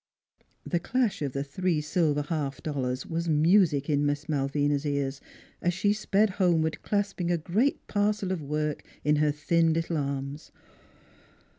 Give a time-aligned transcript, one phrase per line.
[0.65, 5.21] ..."The clash of the three silver half dollars was music in Miss Malvina's ears,
[5.61, 9.97] as she sped home ward clasping a great parcel of work in her thin little
[9.97, 10.51] arms.